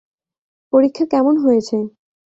পরীক্ষা 0.73 1.05
কেমন 1.13 1.35
হয়েছে? 1.37 1.77